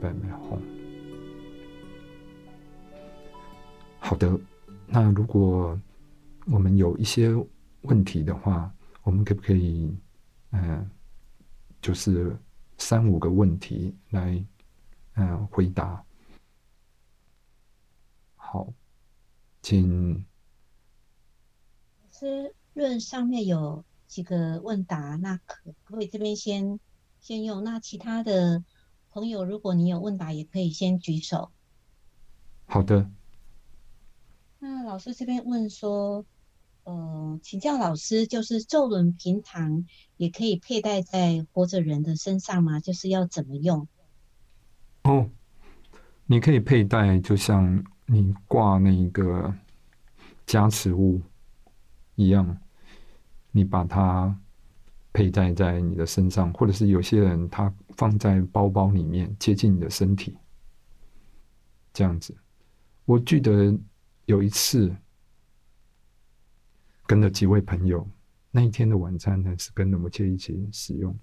[0.00, 0.60] 拜美红。
[3.98, 4.38] 好的，
[4.86, 5.78] 那如果
[6.46, 7.30] 我们有一些
[7.82, 8.72] 问题的话，
[9.02, 9.92] 我们可不可以，
[10.52, 10.88] 嗯，
[11.80, 12.36] 就是
[12.78, 14.44] 三五个问题来，
[15.14, 16.04] 嗯，回答。
[18.36, 18.72] 好，
[19.62, 20.24] 请。
[22.02, 26.78] 老师论上面有几个问答，那可可以这边先
[27.20, 27.64] 先用。
[27.64, 28.62] 那其他的
[29.16, 31.50] 朋友，如果你有问答，也可以先举手。
[32.66, 33.10] 好的。
[34.58, 36.26] 那老师这边问说，
[36.84, 39.86] 呃，请教老师，就是咒轮平常
[40.18, 42.78] 也可以佩戴在活着人的身上吗？
[42.78, 43.88] 就是要怎么用？
[45.04, 45.30] 哦，
[46.26, 47.82] 你可以佩戴，就像。
[48.08, 49.52] 你挂那个
[50.46, 51.20] 加持物
[52.14, 52.56] 一样，
[53.50, 54.40] 你把它
[55.16, 60.36] 佩戴在你的身上，或者是有些人他放在包包里面，接近你的身体，
[61.94, 62.36] 这样子。
[63.06, 63.74] 我记得
[64.26, 64.94] 有一次
[67.06, 68.06] 跟了几位朋友，
[68.50, 71.18] 那一天的晚餐呢是跟摩切一起使用。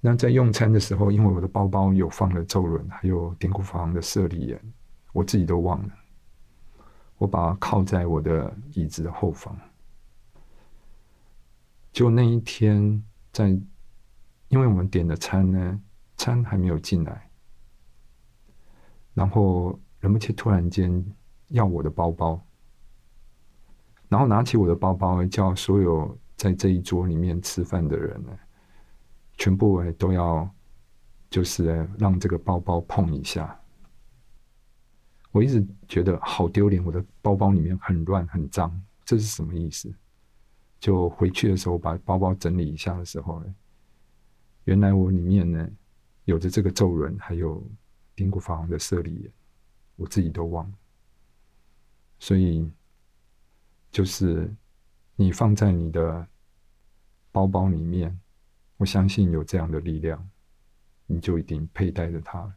[0.00, 4.72] 那在用餐的时候，因为我的包包有放了咒轮，还有典古法王的舍利眼。
[5.12, 5.92] 我自己都忘了，
[7.18, 9.58] 我把它靠在我的椅子的后方。
[11.96, 13.02] 就那一天，
[13.32, 13.48] 在
[14.48, 15.80] 因为我们点的餐呢，
[16.18, 17.30] 餐还没有进来，
[19.14, 21.02] 然后人们却突然间
[21.48, 22.46] 要我的包包，
[24.10, 28.38] 然后拿起我的包包，叫所有在这一桌里面吃饭的人呢，
[29.38, 30.46] 全部都要
[31.30, 33.58] 就是让这个包包碰一下。
[35.32, 38.70] 我一直觉得好丢脸，我的包包里面很乱很脏，
[39.02, 39.90] 这是什么意思？
[40.78, 43.54] 就回去的时候把包包整理一下的时候呢，
[44.64, 45.68] 原来我里面呢
[46.24, 47.62] 有着这个皱纹，还有
[48.14, 49.30] 丁古法王的舍利，
[49.96, 50.74] 我自己都忘了。
[52.18, 52.70] 所以
[53.90, 54.52] 就是
[55.14, 56.26] 你放在你的
[57.32, 58.18] 包包里面，
[58.76, 60.30] 我相信有这样的力量，
[61.06, 62.54] 你就一定佩戴着它。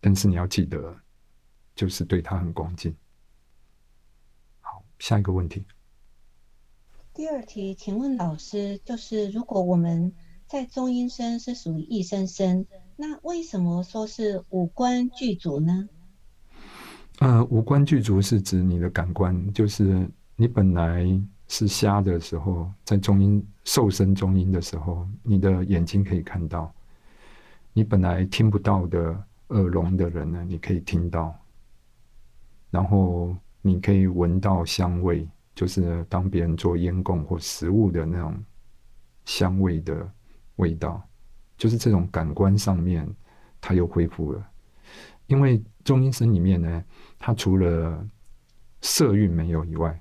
[0.00, 0.98] 但是你要记得。
[1.74, 2.94] 就是对他很恭敬。
[4.60, 5.64] 好，下一个问题。
[7.14, 10.14] 第二题，请问老师，就是如果我们
[10.46, 15.90] 在中阴身是属于一生身，那为什么说是五官具足呢？
[17.18, 21.06] 呃，五官具足是指你的感官，就是你本来
[21.48, 26.72] 是瞎的时候，在中阴受身中阴的时候，你的眼睛可以看到；
[27.74, 31.38] 你本来听不到的耳聋的人呢，你可以听到。
[32.70, 38.42] 然后你可以闻到香味，就是当别人做烟供或食物的那种
[39.24, 40.10] 香味的
[40.56, 41.02] 味道，
[41.56, 43.08] 就是这种感官上面，
[43.60, 44.50] 它又恢复了。
[45.26, 46.84] 因为中阴身里面呢，
[47.18, 48.06] 它除了
[48.80, 50.00] 色蕴没有以外，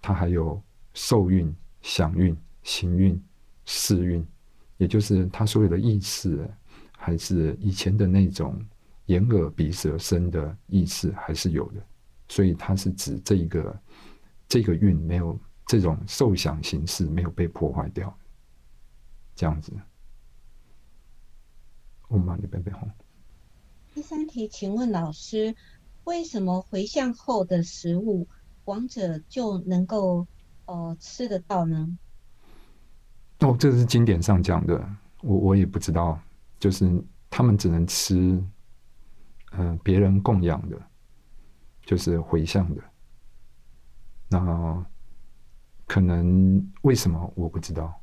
[0.00, 0.62] 它还有
[0.94, 3.20] 受蕴、想蕴、行蕴、
[3.64, 4.26] 识蕴，
[4.76, 6.48] 也就是它所有的意识，
[6.96, 8.58] 还是以前的那种。
[9.06, 11.80] 眼耳鼻舌身的意识还是有的，
[12.26, 13.80] 所以它是指这一个
[14.48, 18.16] 这个运没有这种受想形式没有被破坏掉，
[19.34, 19.72] 这样子。
[22.08, 22.90] 我们你边边红。
[23.94, 25.54] 第三题，请问老师，
[26.04, 28.28] 为什么回向后的食物
[28.66, 30.26] 亡者就能够
[30.66, 31.98] 呃吃得到呢？
[33.40, 34.88] 哦，这是经典上讲的，
[35.22, 36.20] 我我也不知道，
[36.58, 38.42] 就是他们只能吃。
[39.58, 40.78] 嗯，别人供养的，
[41.80, 42.82] 就是回向的。
[44.28, 44.86] 那
[45.86, 48.00] 可能为什么我不知道？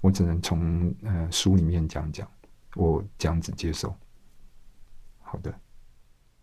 [0.00, 2.26] 我只能从呃书里面讲讲，
[2.74, 3.94] 我这样子接受。
[5.18, 5.54] 好的。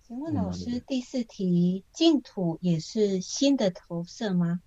[0.04, 4.62] 请问老师，第四题，净土也是新的投射吗？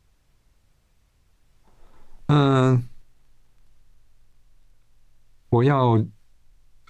[2.27, 2.89] 嗯，
[5.49, 6.05] 我要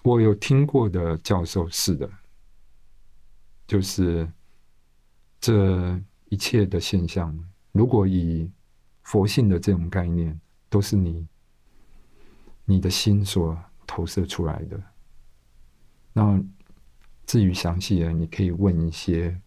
[0.03, 2.11] 我有听过的教授是的。
[3.67, 4.29] 就是
[5.39, 7.39] 这一切的现象，
[7.73, 8.51] 如果以
[9.03, 10.39] 佛性的这种概念，
[10.69, 11.27] 都是你
[12.65, 14.81] 你的心所投射出来的。
[16.13, 16.43] 那
[17.27, 19.41] 至于详细的，你可以问一些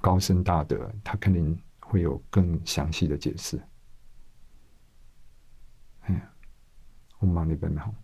[0.00, 3.62] 高僧大德，他肯定会有更详细的解释。
[6.00, 6.32] 哎呀，
[7.20, 7.94] 我忙你本好。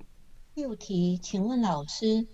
[0.54, 2.26] 六题，请问老师，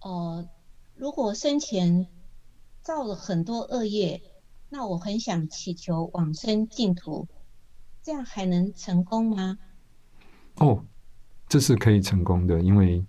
[0.00, 0.48] 呃，
[0.94, 2.06] 如果生前
[2.82, 4.22] 造了很多恶业，
[4.70, 7.28] 那我很想祈求往生净土，
[8.02, 9.58] 这样还能成功吗？
[10.56, 10.84] 哦，
[11.48, 13.04] 这是可以成功的，因为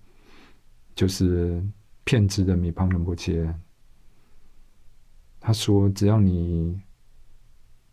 [0.95, 1.63] 就是
[2.03, 3.53] 骗子的米胖仁波切，
[5.39, 6.81] 他说：“只要你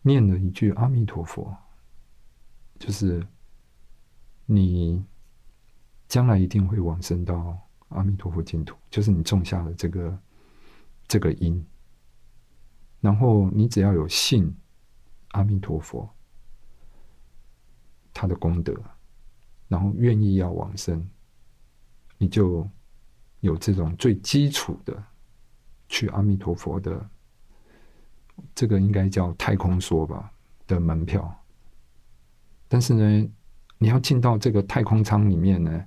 [0.01, 1.55] 念了一句阿弥陀佛，
[2.79, 3.25] 就是
[4.45, 5.03] 你
[6.07, 7.57] 将来一定会往生到
[7.89, 8.75] 阿弥陀佛净土。
[8.89, 10.19] 就是你种下了这个
[11.07, 11.63] 这个因，
[13.01, 14.55] 然后你只要有信
[15.29, 16.09] 阿弥陀佛
[18.13, 18.73] 他的功德，
[19.67, 21.07] 然后愿意要往生，
[22.17, 22.67] 你就。”
[23.41, 25.01] 有这种最基础的
[25.87, 27.09] 去阿弥陀佛的，
[28.53, 30.29] 这个应该叫太空梭吧
[30.67, 31.33] 的门票。
[32.67, 33.29] 但是呢，
[33.77, 35.85] 你要进到这个太空舱里面呢，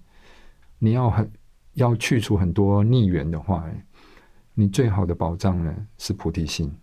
[0.79, 1.31] 你要很
[1.75, 3.70] 要去除很多逆缘的话，
[4.55, 6.75] 你最好的保障呢是菩提心，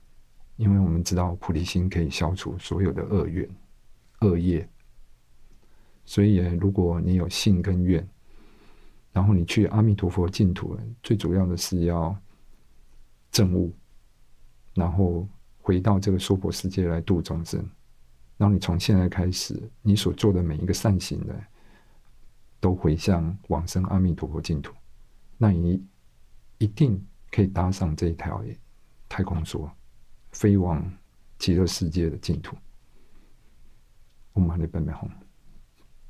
[0.59, 3.49] 因为我们知道菩提心可以消除所有的恶缘、
[4.19, 4.67] 恶业。
[6.03, 8.07] 所以，如果你有信跟愿。
[9.11, 12.15] 然后你去阿弥陀佛净土，最主要的是要
[13.31, 13.73] 证悟，
[14.75, 15.27] 然后
[15.57, 17.59] 回到这个娑婆世界来度众生。
[18.37, 21.35] 然后你从现在开始，你所做的每一个善行的，
[22.59, 24.75] 都回向往生阿弥陀佛净土，
[25.37, 25.83] 那你
[26.59, 28.43] 一定可以搭上这一条
[29.09, 29.69] 太空梭，
[30.39, 30.89] 飞往
[31.37, 32.55] 极乐世界的净土。
[34.31, 35.11] 我们来背背红。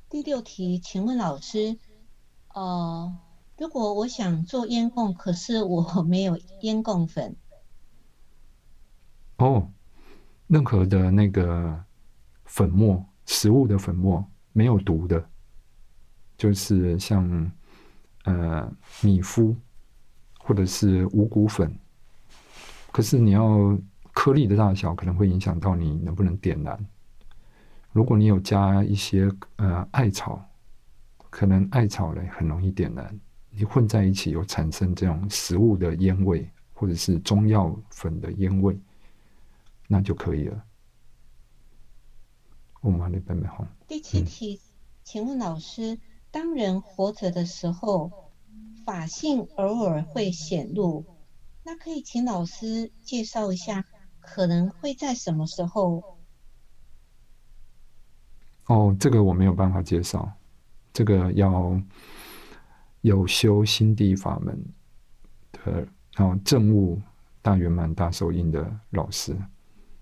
[0.07, 1.79] 第六题，请问老师。
[2.53, 3.17] 呃，
[3.57, 7.35] 如果我想做烟供，可是我没有烟供粉。
[9.37, 9.67] 哦，
[10.45, 11.83] 任何的那个
[12.45, 15.27] 粉末，食物的粉末没有毒的，
[16.37, 17.51] 就是像
[18.25, 18.71] 呃
[19.01, 19.55] 米麸
[20.39, 21.75] 或者是五谷粉。
[22.91, 23.75] 可是你要
[24.19, 26.77] 颗粒的大小，可能会影响到你能不能点燃。
[27.93, 30.45] 如果你有加一些呃艾草。
[31.31, 33.19] 可能艾草嘞很容易点燃，
[33.51, 38.75] 你混在一起有产生这种食物的烟味，或者是中药粉的烟味，
[39.87, 40.63] 那就可以了。
[42.81, 43.63] 我们那边没好。
[43.87, 44.59] 第七题，
[45.03, 45.99] 请问老师，
[46.31, 48.11] 当人活着的时候，
[48.83, 51.05] 法性偶尔会显露，
[51.63, 53.85] 那可以请老师介绍一下，
[54.31, 56.17] 可能会在什么时候？
[58.67, 60.31] 哦，这个我没有办法介绍。
[60.93, 61.81] 这个要
[63.01, 64.63] 有修心地法门
[65.51, 67.01] 的，然后正悟
[67.41, 69.35] 大圆满大手印的老师，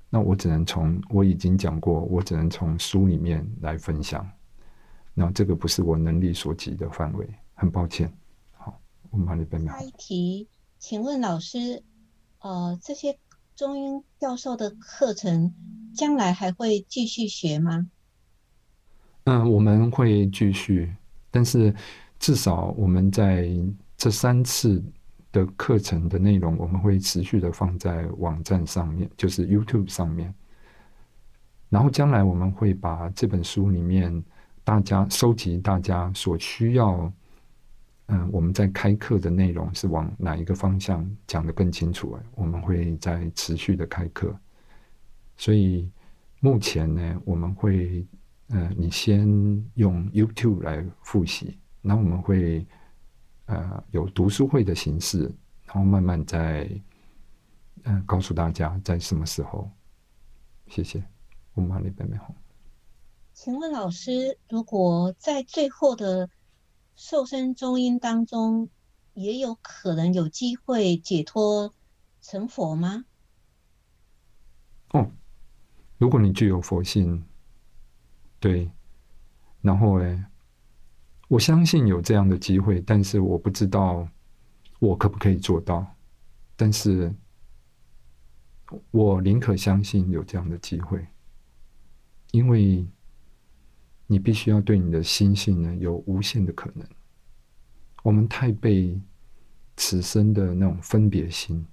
[0.10, 4.30] 那我只能从我已经讲过，我只能从书里面来分享。
[5.14, 8.12] 那这个不是我能力所及的范围，很抱歉。
[8.52, 8.78] 好，
[9.10, 10.48] 我们把你背下一题，
[10.78, 11.84] 请问老师，
[12.40, 13.18] 呃，这些
[13.58, 15.52] 中英教授的课程
[15.96, 17.90] 将来还会继续学吗？
[19.24, 20.94] 嗯，我们会继续，
[21.32, 21.74] 但是
[22.20, 23.50] 至少我们在
[23.98, 24.82] 这三次
[25.32, 30.32] 的课程的内容，我们会持续的放在网站上面，就是 YouTube 上面。
[31.68, 34.24] 然后将来我们会把这本书里面
[34.64, 37.12] 大家收集大家所需要，
[38.08, 44.38] 嗯，我们在开课的内容是往哪一个方向讲的更清楚我们会在持续的开课，
[45.38, 45.90] 所以
[46.40, 48.06] 目前呢，我们会。
[48.50, 49.28] 嗯，你先
[49.74, 52.66] 用 YouTube 来复习，那我们会
[53.48, 55.24] 呃有读书会的形式，
[55.66, 56.66] 然后慢慢再
[57.84, 59.70] 嗯告诉大家在什么时候。
[60.68, 61.04] 谢谢，
[61.56, 62.34] 我们那边没好。
[63.34, 66.30] 请问老师，如果在最后的
[66.98, 68.70] 瘦身中阴当中，
[69.14, 71.72] 也有可能有机会解脱
[72.22, 73.06] 成佛吗？
[74.90, 75.12] 哦，
[76.00, 77.24] 如果你具有佛性。
[78.40, 78.70] 对，
[79.62, 80.26] 然后哎，
[81.28, 84.08] 我相信有这样的机会，但是我不知道
[84.80, 85.96] 我可不可以做到。
[86.56, 87.14] 但是，
[88.92, 91.08] 我宁可相信有这样的机会，
[92.32, 92.88] 因为
[94.08, 96.88] 你必须要对你的心性呢有无限的可能。
[98.04, 99.00] 我们太被
[99.76, 101.66] 此生的那种分别心，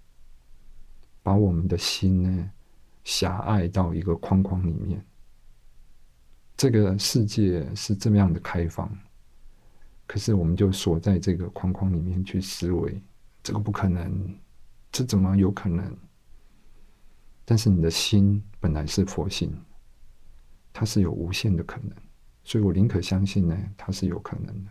[1.22, 2.50] 把我们的心呢
[3.04, 5.04] 狭隘到一个框框里面。
[6.56, 8.90] 这个世界是这么样的开放，
[10.06, 13.00] 可是我们就锁在这个框框里面去思维，
[13.42, 14.36] 这个不可能，
[14.92, 15.96] 这怎么有可能？
[17.44, 19.52] 但是你的心本来是佛性，
[20.72, 21.90] 它是有无限的可能，
[22.44, 24.70] 所以我宁可相信呢，它是有可能的。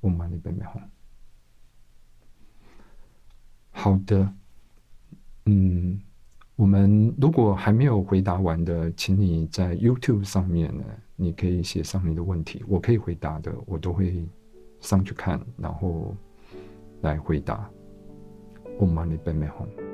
[0.00, 0.80] 我们那边没好，
[3.70, 4.34] 好的，
[5.44, 6.00] 嗯。
[6.54, 10.84] 我们如果还没有回答完的，请你在 YouTube 上面呢，
[11.16, 14.24] 你可以写上你的问题，我可以回答的，我都会
[14.78, 16.14] 上去看，然后
[17.00, 17.68] 来回答。
[18.78, 19.91] Om Mani Padme Hum。